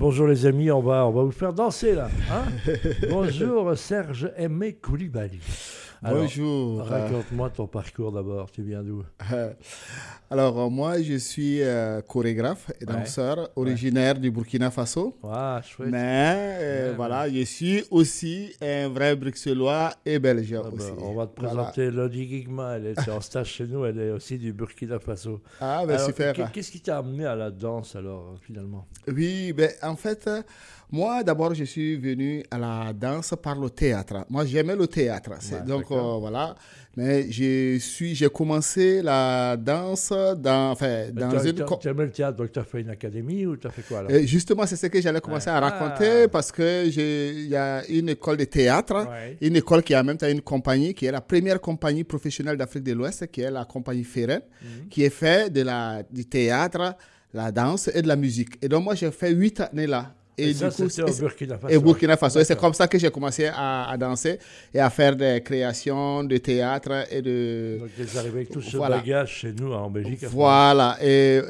[0.00, 2.08] Bonjour les amis, on va, va vous faire danser là.
[2.32, 2.44] Hein?
[3.10, 5.40] Bonjour Serge Aimé Koulibaly.
[6.02, 6.82] Bonjour.
[6.86, 9.04] Raconte-moi ton parcours d'abord, tu viens d'où?
[10.30, 15.18] Alors, euh, moi, je suis euh, chorégraphe et danseur originaire du Burkina Faso.
[15.22, 15.90] Ah, chouette.
[15.90, 20.92] Mais euh, voilà, je suis aussi un vrai bruxellois et belge ah, ben, aussi.
[21.02, 24.38] on va te présenter Lodi Gigma, elle est en stage chez nous, elle est aussi
[24.38, 25.42] du Burkina Faso.
[25.60, 26.50] Ah, ben super.
[26.50, 28.86] Qu'est-ce qui t'a amené à la danse alors, finalement?
[29.06, 30.30] Oui, ben en fait,
[30.92, 34.24] moi, d'abord, je suis venu à la danse par le théâtre.
[34.28, 35.30] Moi, j'aimais le théâtre.
[35.66, 36.54] donc, euh, voilà.
[36.96, 41.64] Mais j'ai commencé la danse dans, enfin, dans une...
[41.80, 44.00] Tu aimais le théâtre, donc tu as fait une académie ou tu as fait quoi
[44.00, 44.10] alors?
[44.24, 46.28] Justement, c'est ce que j'allais commencer à raconter ah.
[46.28, 49.06] parce qu'il y a une école de théâtre,
[49.40, 52.92] une école qui a même une compagnie, qui est la première compagnie professionnelle d'Afrique de
[52.92, 54.88] l'Ouest, qui est la compagnie Ferren, mhm.
[54.88, 56.96] qui est fait de la, du théâtre,
[57.32, 58.58] la danse et de la musique.
[58.60, 60.12] Et donc, moi, j'ai fait huit années là.
[60.42, 61.74] Et, ça, du coup, au Burkina Faso.
[61.74, 62.40] Et Burkina Faso.
[62.40, 64.38] Et c'est comme ça que j'ai commencé à, danser
[64.72, 67.78] et à faire des créations de théâtre et de.
[67.80, 70.24] Donc, vous arrivez avec tout ce bagage chez nous en Belgique.
[70.24, 70.96] Voilà.
[71.02, 71.40] Et,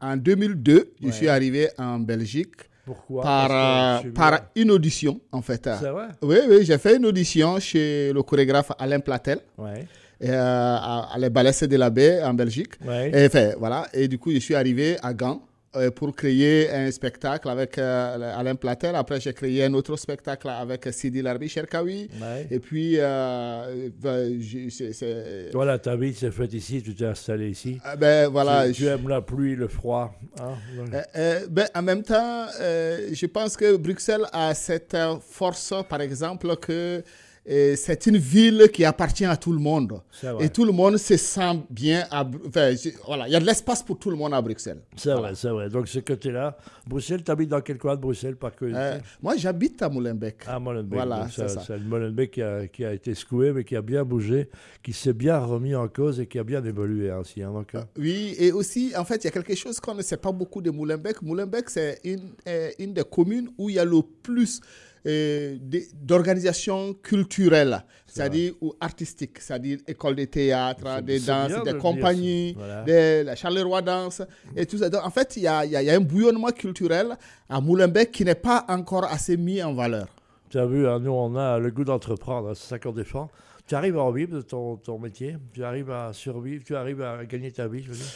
[0.00, 2.54] en 2002, je suis arrivé en Belgique.
[2.84, 3.20] Pourquoi?
[3.24, 5.68] par, par une audition, en fait.
[5.80, 6.06] C'est vrai?
[6.22, 9.40] Oui, oui, j'ai fait une audition chez le chorégraphe Alain Platel.
[9.58, 9.86] Ouais.
[10.24, 12.72] Euh, à, à les Balais de la Baie en Belgique.
[12.86, 13.10] Ouais.
[13.12, 13.86] Et, voilà.
[13.92, 15.42] et du coup, je suis arrivé à Gand.
[15.76, 18.94] Euh, pour créer un spectacle avec euh, Alain Platel.
[18.94, 22.08] Après, j'ai créé un autre spectacle avec Sidi Larbi Cherkaoui.
[22.50, 24.40] Et puis, euh, ben,
[25.52, 27.78] voilà, ta vie s'est faite ici, tu t'es installé ici.
[27.84, 30.14] Ah, ben, voilà, tu, aimes la pluie, le froid.
[30.40, 30.54] Hein?
[31.50, 34.96] ben, en même temps, je pense que Bruxelles a cette
[35.28, 37.02] force, par exemple, que
[37.46, 40.00] c'est une ville qui appartient à tout le monde.
[40.40, 42.04] Et tout le monde se sent bien.
[42.10, 42.28] À,
[43.06, 44.80] voilà, il y a de l'espace pour tout le monde à Bruxelles.
[44.96, 45.68] C'est vrai, c'est vrai.
[45.68, 49.80] Donc, ce côté-là, Bruxelles, tu habites dans quel coin de Bruxelles par euh, Moi, j'habite
[49.82, 50.44] à Molenbeek.
[50.46, 50.94] À Molenbeek.
[50.94, 51.62] Voilà, c'est ça.
[51.66, 54.48] C'est le Molenbeek qui a, qui a, été secoué, mais qui a bien bougé,
[54.82, 57.42] qui s'est bien remis en cause et qui a bien évolué aussi.
[57.42, 57.86] Hein, donc, hein.
[57.96, 60.62] Oui, et aussi, en fait, il y a quelque chose qu'on ne sait pas beaucoup
[60.62, 61.22] de Molenbeek.
[61.22, 64.60] Molenbeek, c'est une, euh, une des communes où il y a le plus
[66.02, 72.56] d'organisation culturelle, c'est-à-dire ou artistique, c'est-à-dire école de théâtre, des danses, des compagnies,
[72.86, 74.22] la Charleroi Danse
[74.56, 74.88] et tout ça.
[74.88, 77.16] Donc, en fait, il y a, y a, un bouillonnement culturel
[77.48, 80.08] à Moulins-Bec qui n'est pas encore assez mis en valeur.
[80.50, 83.30] Tu as vu, hein, nous, on a le goût d'entreprendre, c'est ça qu'on défend.
[83.66, 87.02] Tu arrives à en vivre de ton, ton métier, tu arrives à survivre, tu arrives
[87.02, 88.06] à gagner ta vie, je veux dire?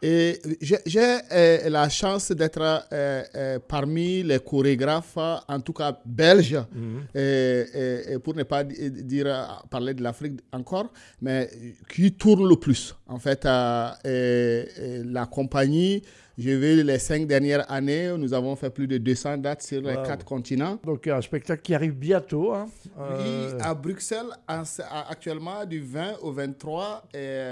[0.00, 6.60] Et j'ai euh, la chance d'être euh, euh, parmi les chorégraphes, en tout cas belges,
[6.72, 7.06] mhm.
[7.14, 11.50] et, pour ne pas dire parler de l'Afrique encore, mais
[11.88, 12.94] qui tournent le plus.
[13.08, 16.02] En fait, la compagnie
[16.38, 19.94] je vais les cinq dernières années, nous avons fait plus de 200 dates sur les
[20.06, 20.78] quatre continents.
[20.84, 22.52] Donc un spectacle qui arrive bientôt.
[22.54, 22.68] Hein.
[22.96, 27.04] Oui, euh, à Bruxelles, actuellement du 20 au 23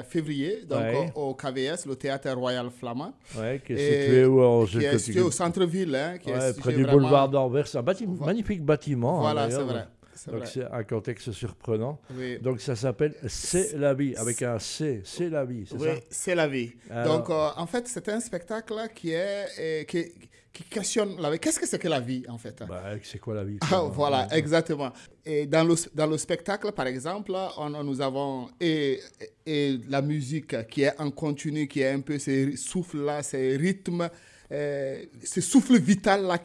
[0.09, 0.81] février, donc
[1.17, 3.13] au, KVS, le Théâtre Royal Flamand.
[3.37, 5.95] Oui, qui est situé où Qui est situé au centre-ville.
[5.95, 6.19] Hein,
[6.59, 7.83] près du boulevard d'Anvers, un
[8.25, 9.19] magnifique bâtiment.
[9.19, 9.87] Hein, voilà, c'est vrai.
[10.29, 12.01] Donc c'est un contexte surprenant.
[12.41, 16.35] Donc ça s'appelle C'est la vie, avec un C, C'est la vie, c'est oui, c'est
[16.35, 16.73] la vie.
[17.05, 19.47] Donc euh, en fait, c'est un spectacle qui est...
[19.59, 20.13] Euh, qui,
[20.57, 21.39] qui questionne la vie.
[21.39, 22.63] Qu'est-ce que c'est que la vie, en fait?
[22.67, 23.59] Bah, C'est quoi la vie?
[23.71, 24.91] Ah, Voilà, exactement.
[25.25, 29.01] Et dans le, dans le spectacle, par exemple, on, nous avons et,
[29.45, 34.09] et, la musique qui est en continu, qui est un peu ces souffles-là, ces rythmes
[34.53, 36.39] euh, ce souffle vital-là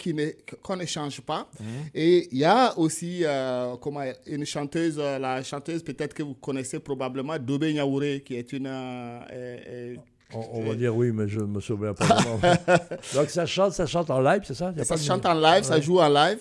[0.64, 1.48] qu'on ne, change pas.
[1.60, 1.68] Mhm.
[1.94, 6.34] Et il y a aussi euh, comment, une chanteuse, euh, la chanteuse peut-être que vous
[6.34, 8.68] connaissez probablement, Dobe Nyaoure, qui est une...
[10.34, 12.06] On, va dire oui, mais je ne me souviens pas
[13.16, 14.74] Donc ça chante, ça chante en live, c'est ça?
[14.84, 16.40] Ça chante en live, ça joue en live.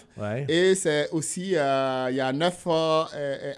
[0.49, 2.67] Et c'est aussi, il y a neuf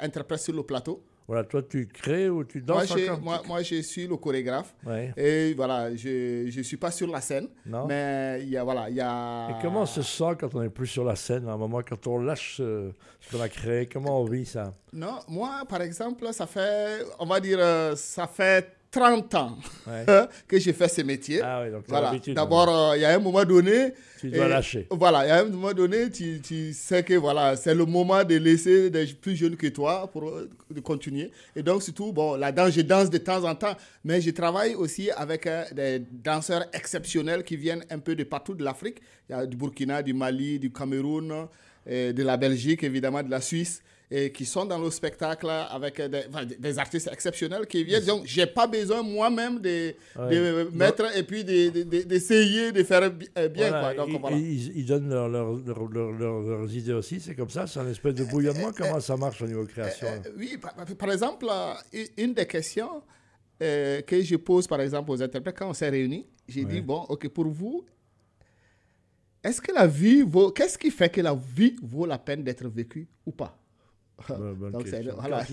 [0.01, 1.03] interprètes sur le plateau.
[1.29, 4.75] Voilà, toi, tu crées ou tu danses Moi, moi, moi, je suis le chorégraphe.
[5.17, 7.49] Et voilà, je ne suis pas sur la scène.
[7.65, 7.87] Non.
[7.87, 9.51] Mais il y a, voilà, il y a...
[9.51, 11.81] Et comment on se sent quand on n'est plus sur la scène, à un moment,
[11.89, 12.91] quand on lâche ce,
[13.31, 13.87] qu'on a créé?
[13.87, 14.73] Comment on vit ça?
[14.93, 19.57] Non, moi, par exemple, ça fait, on va dire, euh, ça fait 30 ans
[20.47, 21.41] que j'ai fait ce métier.
[21.43, 22.13] Ah oui, voilà.
[22.29, 23.95] D'abord, euh, il y a un moment donné.
[24.21, 24.87] Tu dois lâcher.
[24.91, 28.23] Voilà, il y a un moment donné, tu, tu sais que voilà, c'est le moment
[28.23, 31.31] de laisser des plus jeunes que toi pour euh, de continuer.
[31.57, 33.75] Et donc, surtout, bon, la danse, je danse de temps en temps,
[34.05, 38.55] mais je travaille aussi avec euh, des danseurs exceptionnels qui viennent un peu de partout
[38.55, 38.99] de l'Afrique.
[39.31, 41.49] Il y a du Burkina, du Mali, du Cameroun.
[41.87, 43.83] De la Belgique, évidemment, de la Suisse
[44.15, 46.01] et qui sont dans le spectacle avec
[46.59, 48.05] des, artistes exceptionnels qui viennent.
[48.05, 49.95] Donc, je n'ai pas besoin moi-même de,
[50.75, 53.71] mettre et puis d'essayer de, faire euh, bien.
[53.71, 53.95] Quoi.
[53.95, 58.69] Donc, ils, donnent leurs idées aussi, c'est comme ça, c'est un espèce de bouillonnement.
[58.69, 60.59] Euh, Comment ça marche au niveau création euh, Oui,
[60.99, 61.47] par, exemple,
[62.19, 63.03] une des questions
[63.59, 67.29] que je pose, par exemple, aux interprètes quand on s'est réunis, j'ai dit, bon, OK,
[67.29, 67.87] pour vous,
[69.43, 70.51] est-ce que la vie vaut...
[70.51, 73.59] Qu'est-ce qui fait que la vie vaut la peine d'être vécue ou pas?
[74.29, 74.87] Donc
[75.19, 75.45] voilà.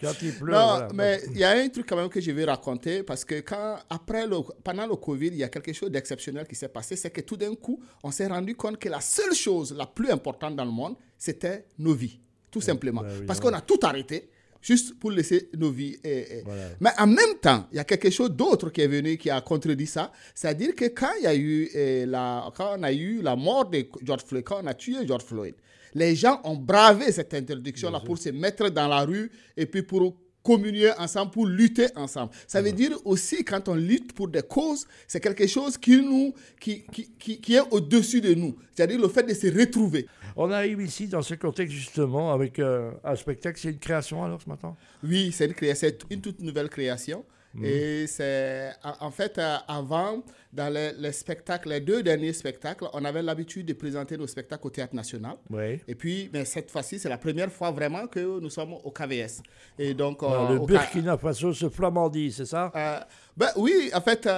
[0.00, 0.52] Quand il pleut.
[0.52, 3.40] non, mais il y a un truc quand même que je vais raconter parce que
[3.40, 6.96] quand, après le, pendant le Covid, il y a quelque chose d'exceptionnel qui s'est passé.
[6.96, 10.10] C'est que tout d'un coup, on s'est rendu compte que la seule chose la plus
[10.10, 12.18] importante dans le monde, c'était nos vies.
[12.50, 13.02] Tout simplement.
[13.26, 14.30] Parce qu'on a tout arrêté
[14.60, 15.96] juste pour laisser nos vies.
[16.80, 19.40] Mais en même temps, il y a quelque chose d'autre qui est venu qui a
[19.40, 20.12] contredit ça.
[20.34, 23.86] C'est-à-dire que quand, il y a eu, la, quand on a eu la mort de
[24.02, 25.54] George Floyd, quand on a tué George Floyd,
[25.94, 30.14] les gens ont bravé cette interdiction-là pour se mettre dans la rue et puis pour
[30.46, 32.30] communier ensemble, pour lutter ensemble.
[32.46, 36.32] Ça veut dire aussi, quand on lutte pour des causes, c'est quelque chose qui, nous,
[36.60, 36.84] qui,
[37.18, 38.56] qui, qui, est au-dessus de nous.
[38.72, 40.06] C'est-à-dire le fait de se retrouver.
[40.36, 43.58] On arrive ici dans ce contexte justement avec euh, un spectacle.
[43.60, 44.76] C'est une création alors ce matin?
[45.02, 45.54] Oui, c'est une,
[46.10, 47.24] une toute nouvelle création.
[47.56, 47.64] Mhm.
[47.64, 48.70] Et c'est
[49.00, 50.22] en fait euh, avant,
[50.52, 54.70] dans les, spectacles, les deux derniers spectacles, on avait l'habitude de présenter nos spectacles au
[54.70, 55.36] Théâtre National.
[55.50, 55.80] Oui.
[55.88, 59.42] Et puis, mais cette fois-ci, c'est la première fois vraiment que nous sommes au KVS.
[59.78, 62.70] Et donc, euh, le Burkina Faso se flamandie, c'est ça?
[62.76, 63.00] Euh,
[63.36, 64.28] ben, Oui, en fait,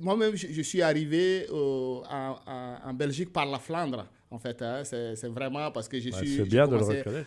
[0.00, 2.36] moi-même, je, suis arrivé en,
[2.84, 4.60] en, Belgique par la Flandre en fait.
[4.62, 6.76] Hein, c'est vraiment parce que je suis bien de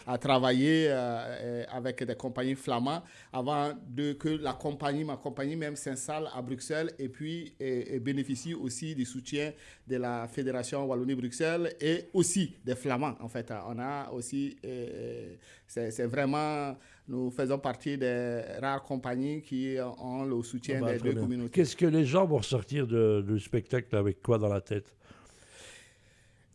[0.06, 3.02] à travailler euh, avec des compagnies flamandes
[3.32, 8.54] avant de, que la compagnie, ma compagnie même s'installe à Bruxelles et puis et, bénéficie
[8.54, 9.52] aussi du soutien
[9.88, 13.16] de la Fédération Wallonie-Bruxelles et aussi des Flamands.
[13.20, 15.36] En fait, on a aussi, euh,
[15.68, 16.76] c'est vraiment,
[17.08, 21.52] nous faisons partie des rares compagnies qui ont le soutien ah bah, des deux communautés.
[21.52, 24.94] Qu'est-ce que les gens vont sortir du spectacle avec quoi dans la tête?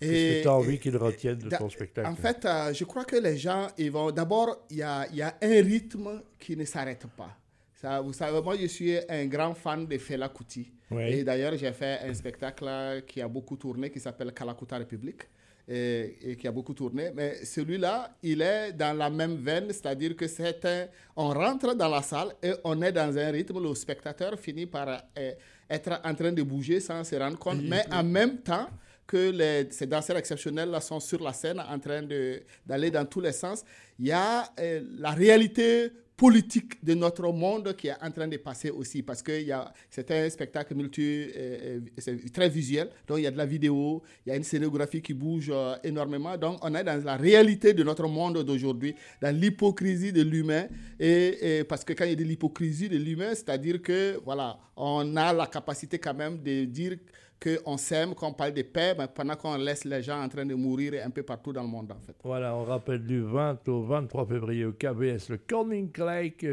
[0.01, 3.05] Qu'est-ce que tu as envie qu'ils retiennent de ton spectacle En fait, euh, je crois
[3.05, 4.11] que les gens, ils vont.
[4.11, 7.37] D'abord, il y a, y a, un rythme qui ne s'arrête pas.
[7.75, 10.73] Ça, vous savez, moi, je suis un grand fan de Fela Kuti.
[10.99, 15.23] Et d'ailleurs, j'ai fait un spectacle qui a beaucoup tourné, qui s'appelle Kalakuta République.
[15.67, 17.11] Et, qui a beaucoup tourné.
[17.15, 20.87] Mais celui-là, il est dans la même veine, c'est-à-dire que c'est un,
[21.17, 24.89] on rentre dans la salle et on est dans un rythme, le spectateur finit par
[25.19, 25.33] euh,
[25.71, 28.69] être en train de bouger sans se rendre compte, mais en même temps,
[29.07, 32.03] que ces danseurs exceptiels là sont sur la scène en train
[32.67, 33.65] d'aller dans tous les sens.
[33.99, 38.37] Il y a euh, la réalité politique de notre monde qui est en train de
[38.37, 39.33] passer aussi parce que
[39.91, 44.01] c'est un spectacle multi, euh, euh, très visuel, donc il y a de la vidéo,
[44.25, 45.53] il y a une scénographie qui bouge
[45.83, 50.69] énormément, donc on est dans la réalité de notre monde d'aujourd'hui, dans l'hypocrisie de l'humain,
[51.01, 55.17] et, parce que quand il y a de l'hypocrisie de l'humain, c'est-à-dire que voilà, on
[55.17, 56.97] a la capacité quand même de dire
[57.43, 60.55] qu'on s'aime, qu'on parle de paix, mais pendant qu'on laisse les gens en train de
[60.55, 62.17] mourir un peu partout dans le monde, en fait.
[62.25, 66.47] Voilà, on rappelle du 20 au 23 février au KBS, le Koninklijk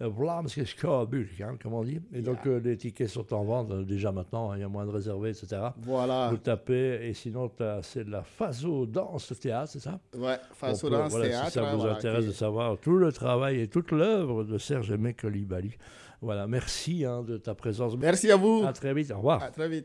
[0.00, 2.00] Vlaamse hein, comme on dit.
[2.12, 4.68] Et donc, euh, les tickets sont en vente euh, déjà maintenant, hein, il y a
[4.68, 5.62] moins de réservés, etc.
[5.82, 6.30] Voilà.
[6.30, 7.50] Vous tapez, et sinon,
[7.82, 10.00] c'est de la Faso Danse Théâtre, c'est ça?
[10.16, 11.46] Ouais, Faso Danse Théâtre.
[11.46, 15.14] Si ça vous intéresse de savoir tout le travail et toute l'œuvre de Serge Aimé
[15.14, 15.76] Colibali.
[16.20, 17.96] Voilà, merci hein, de ta présence.
[17.98, 18.64] Merci à vous.
[18.66, 19.42] À très vite, au revoir.
[19.42, 19.82] À très vite.